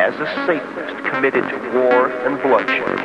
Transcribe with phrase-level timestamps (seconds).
[0.00, 2.98] as a Satanist committed to war and bloodshed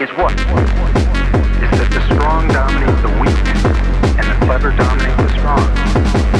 [0.00, 0.32] is what?
[0.32, 3.36] Is that the strong dominate the weak
[4.16, 6.35] and the clever dominate the strong.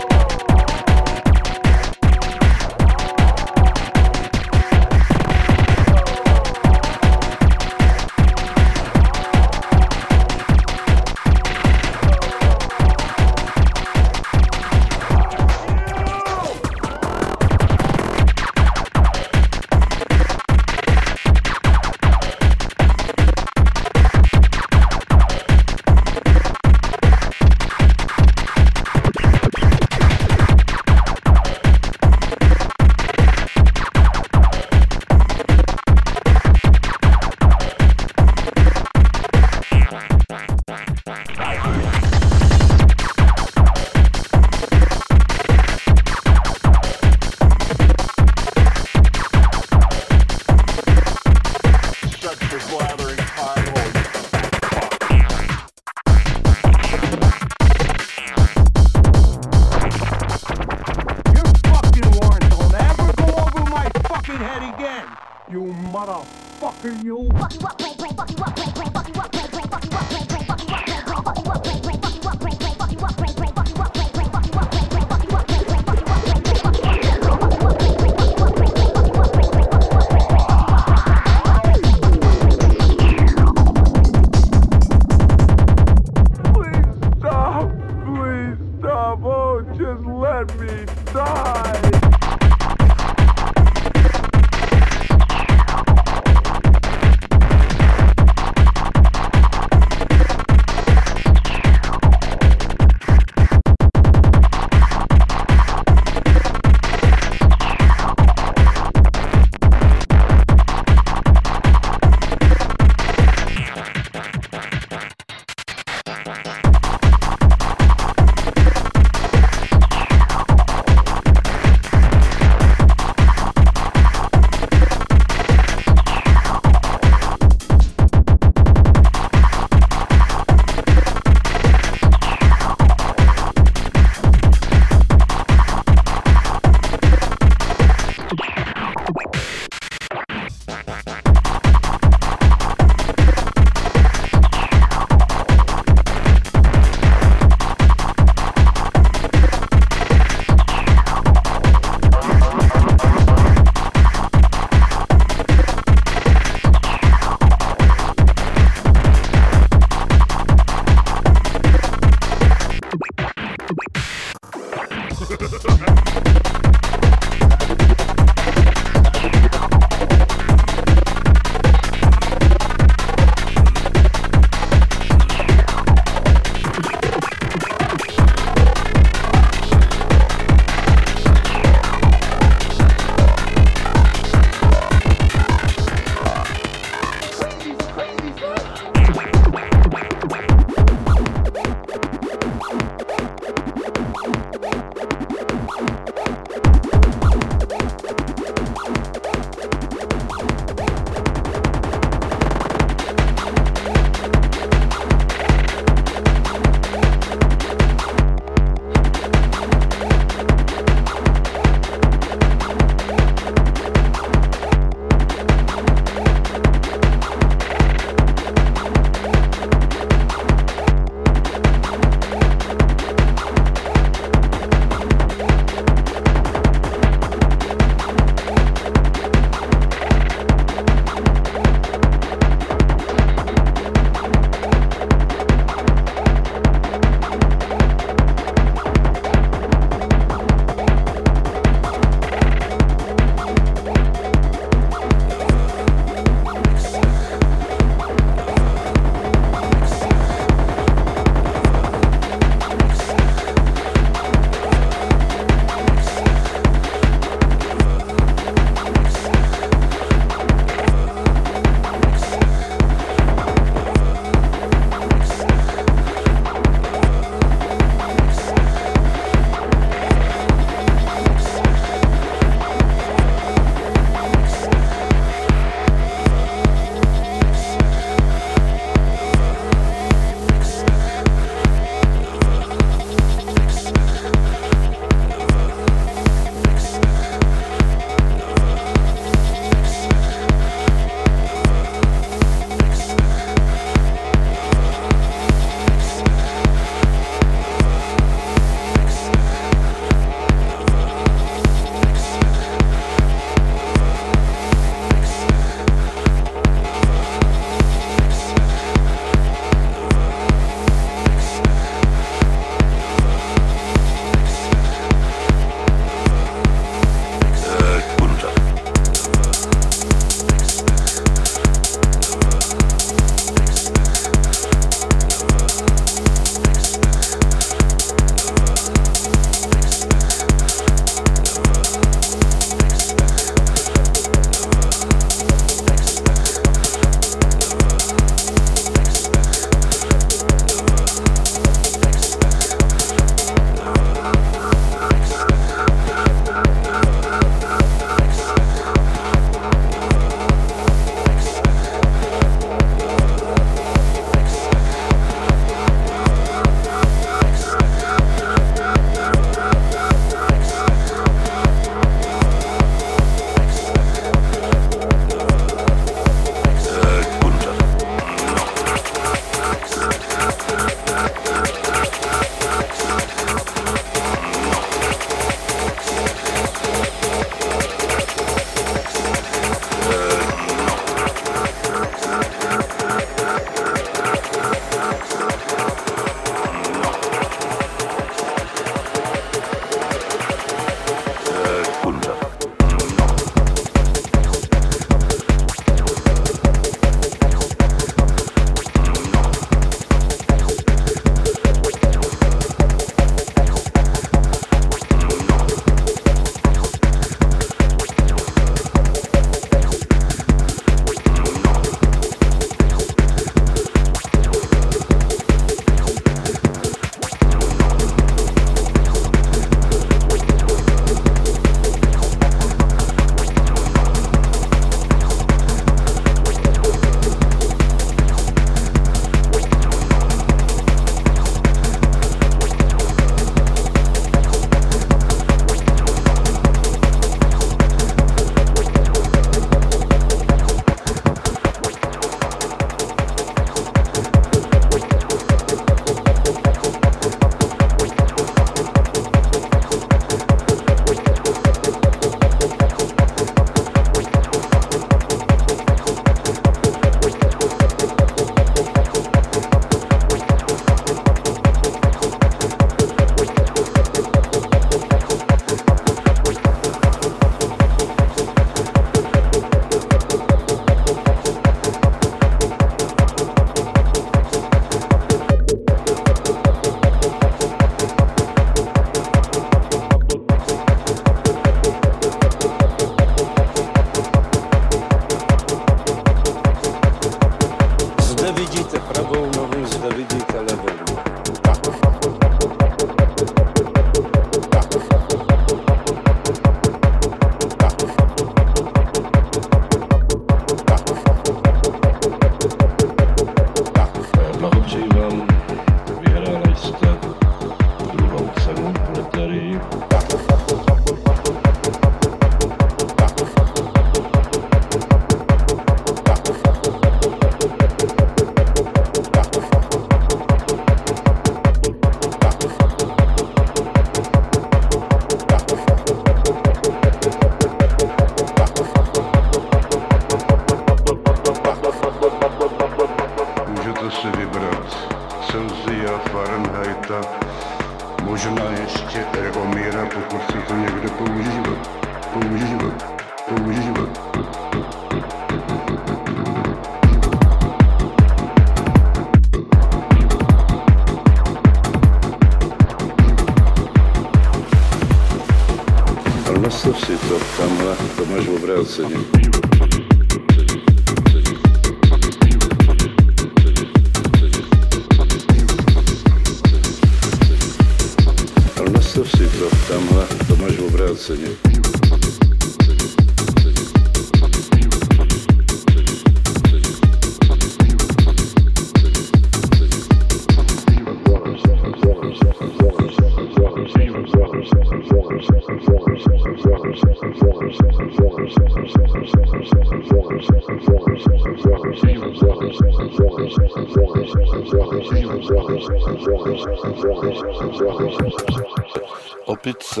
[599.46, 600.00] Opět se...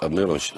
[0.00, 0.54] A miloš.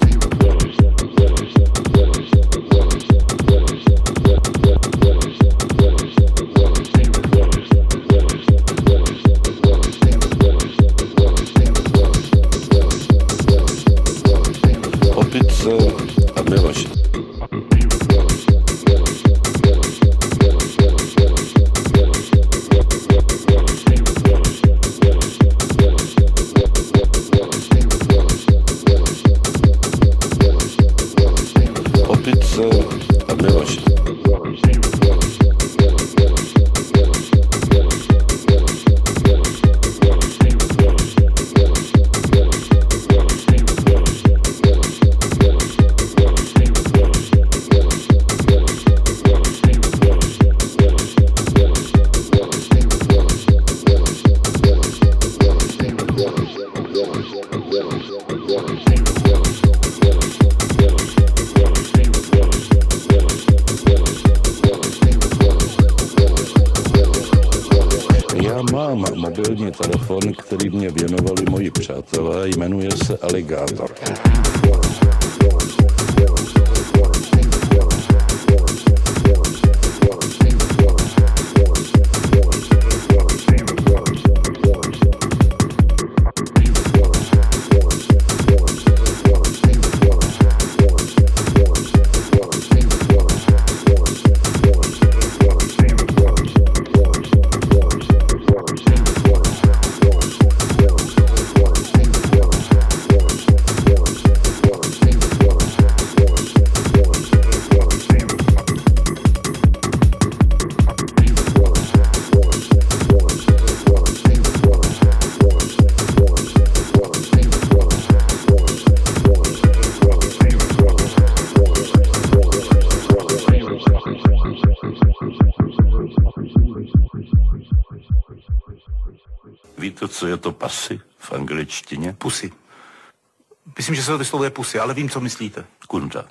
[133.86, 135.64] Myslím, že se to vyslovuje pusy, ale vím, co myslíte.
[135.86, 136.24] Kunda.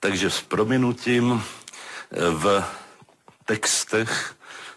[0.00, 2.64] Takže s prominutím eh, v
[3.44, 4.34] textech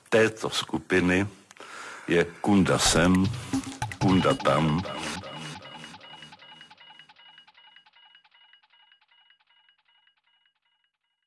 [0.09, 1.27] této skupiny
[2.07, 3.25] je kunda sem,
[3.99, 4.81] kunda tam,